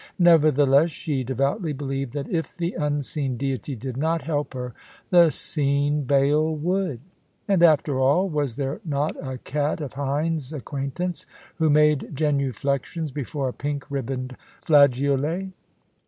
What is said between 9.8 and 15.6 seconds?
Heine's acquaintance, who made genuflections before a pink ribboned flageolet?